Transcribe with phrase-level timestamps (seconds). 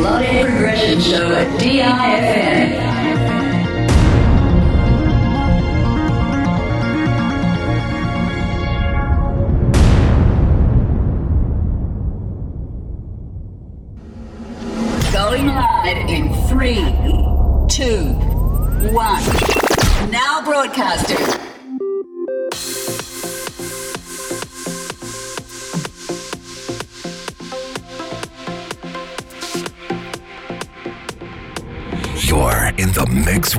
[0.00, 2.59] Melodic Progression Show at DIFM.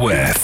[0.02, 0.41] The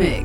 [0.00, 0.21] in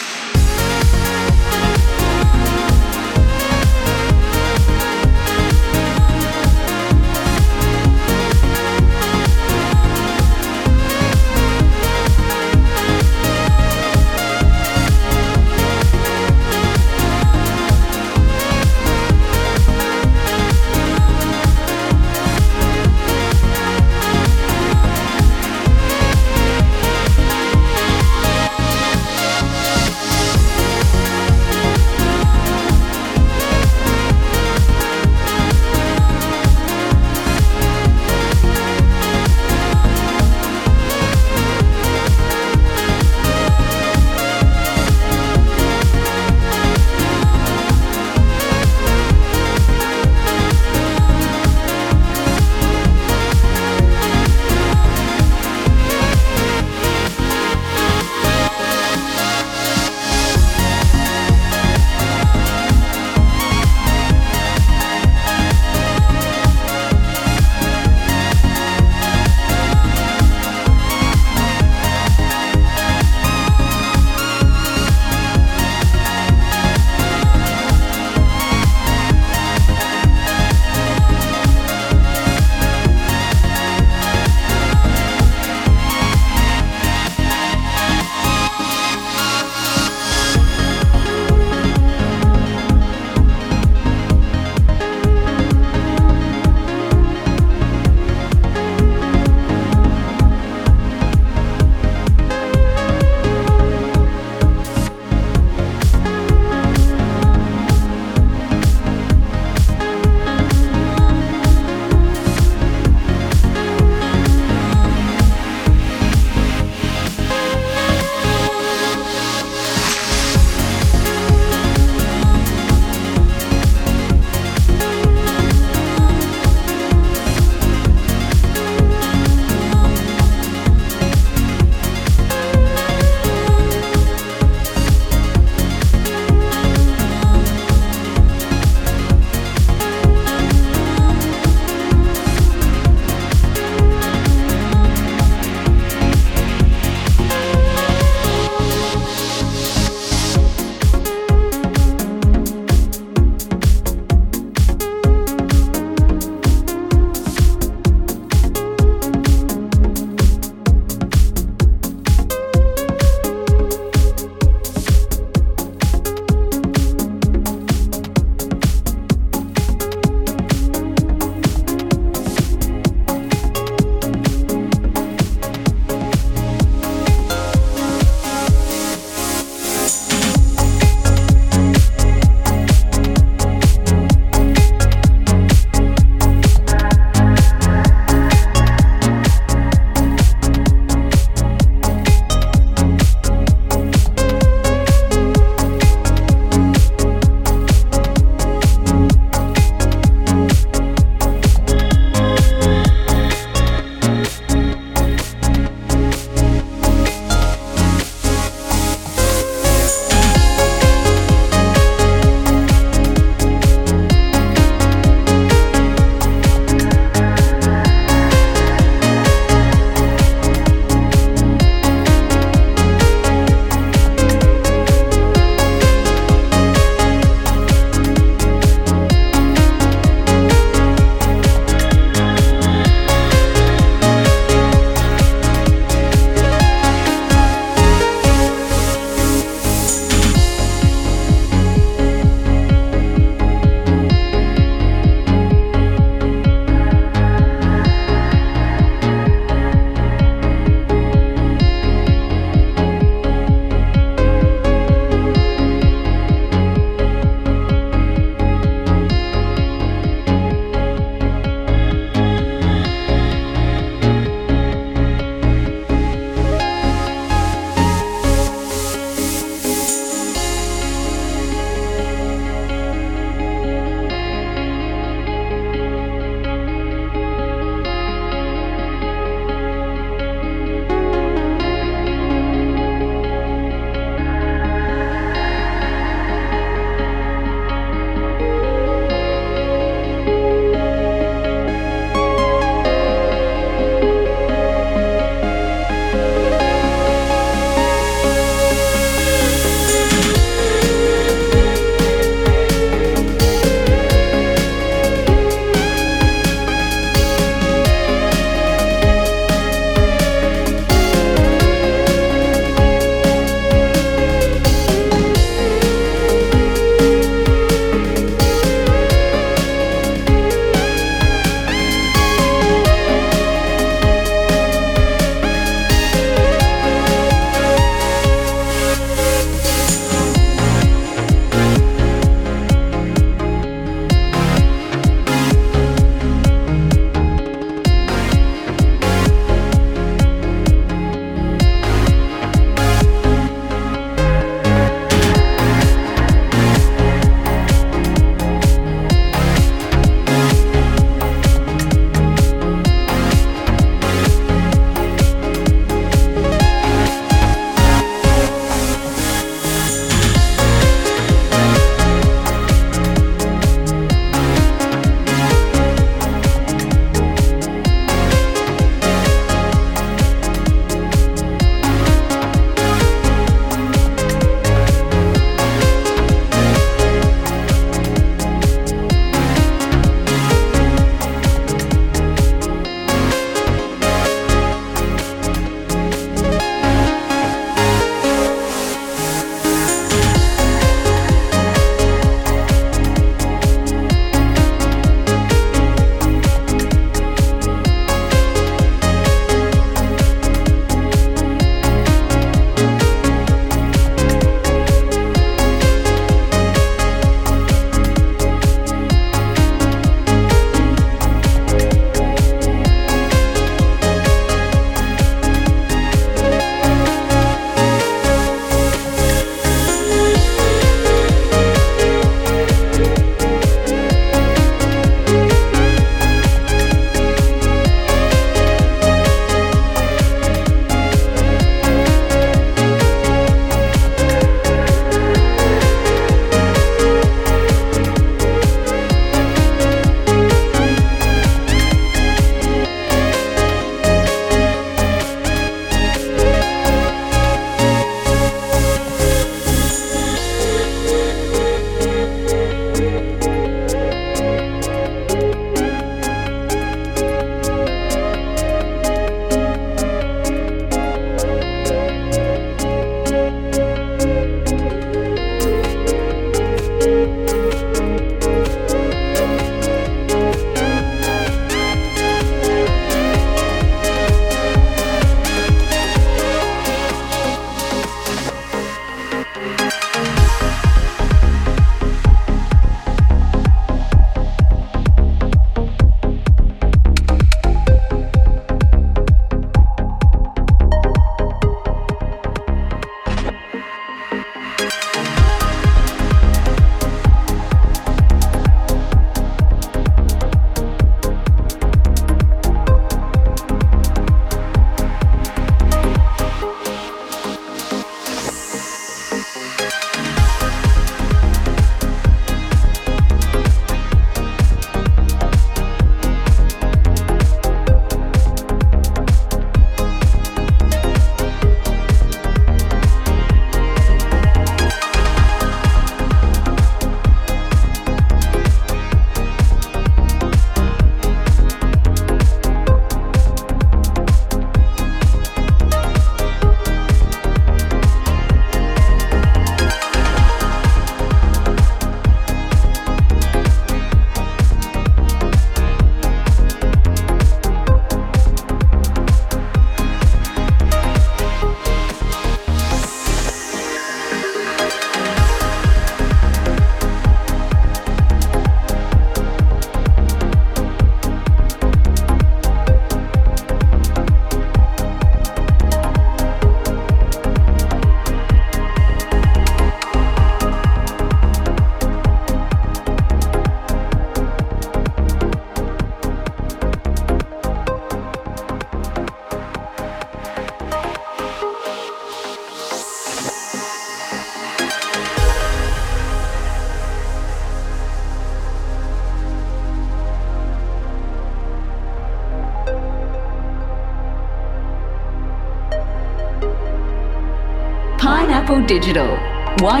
[598.90, 599.36] Digital.
[599.78, 600.00] Why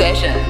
[0.00, 0.49] Session.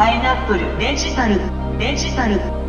[0.00, 1.36] パイナップルデジタル
[1.76, 2.59] デジタル。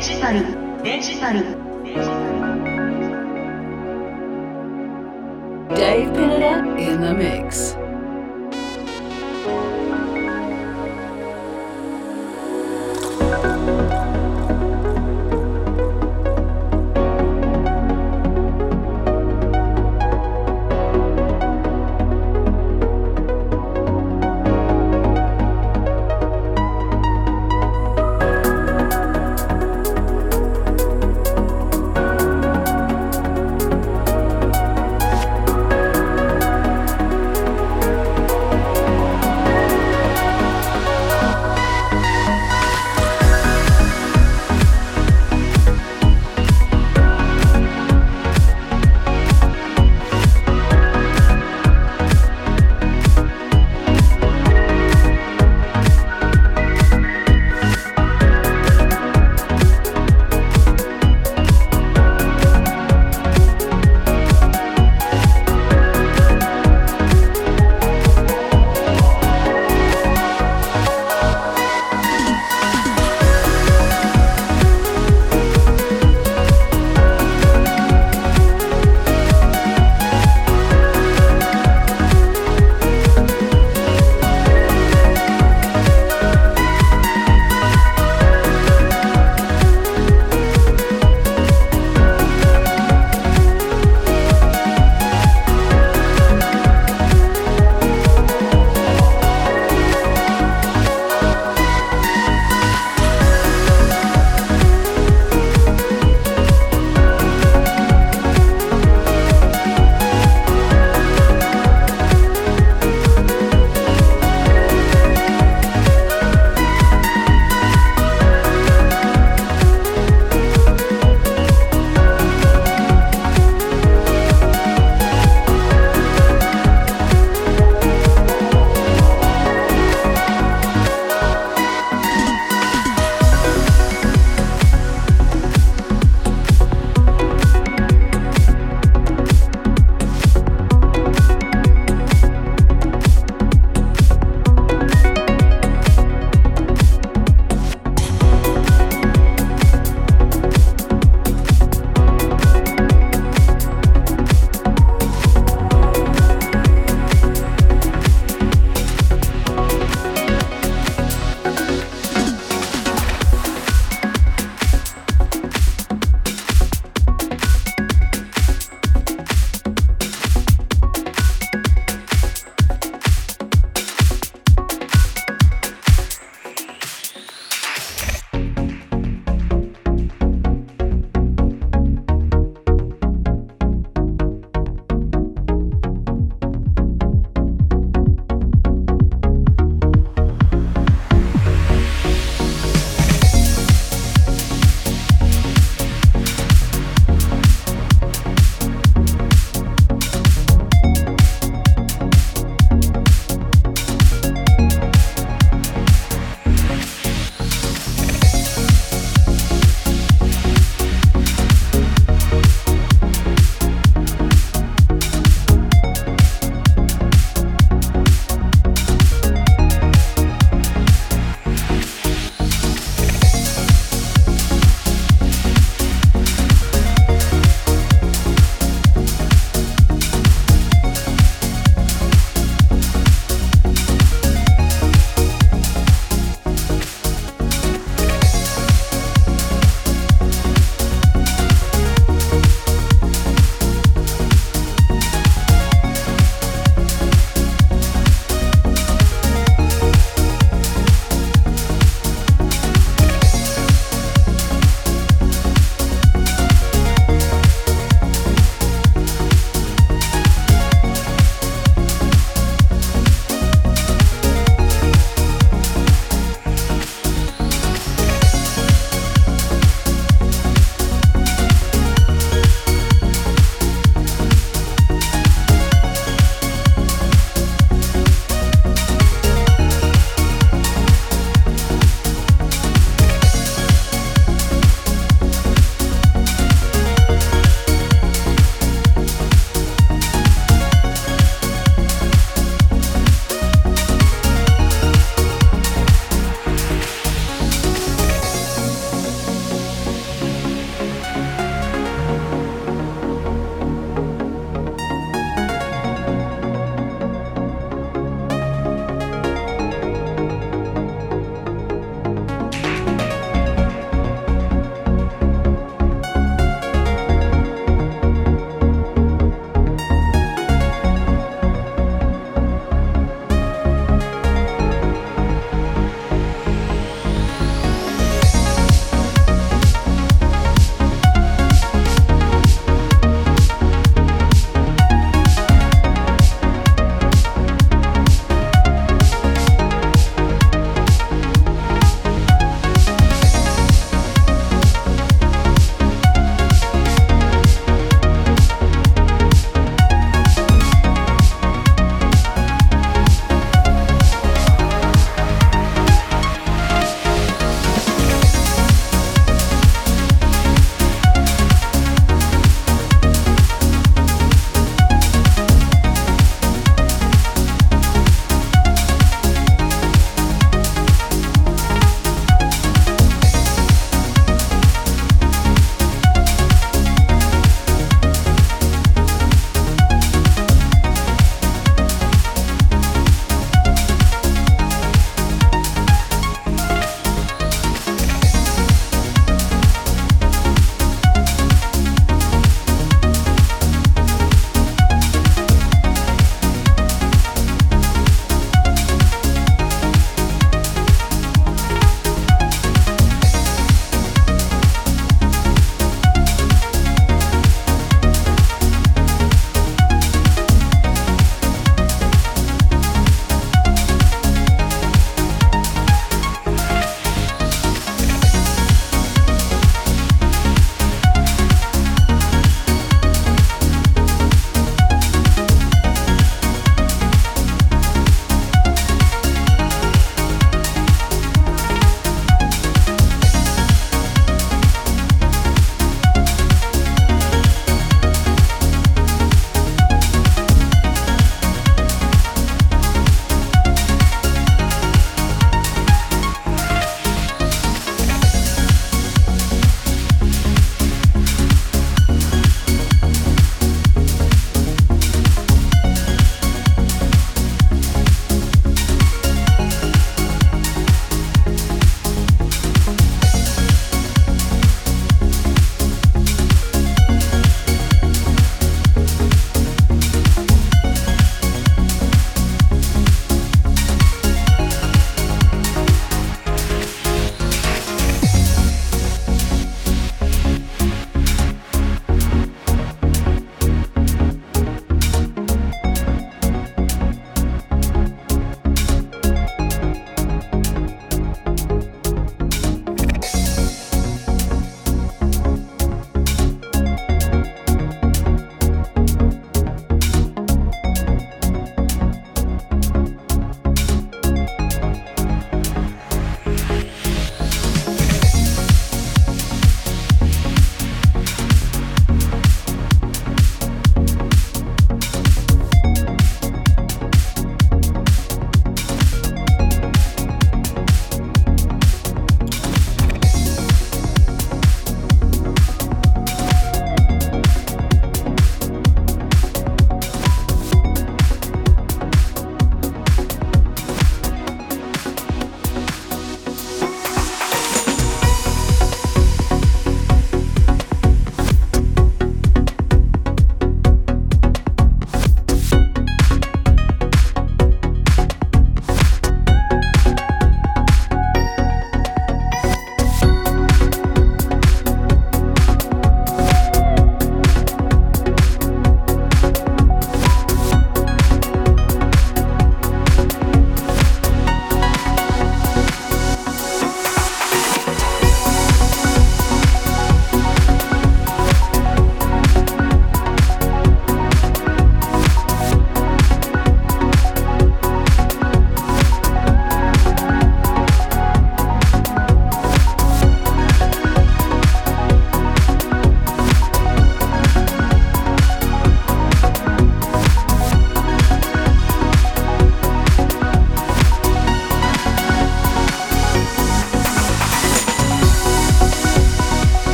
[0.00, 0.49] デジタル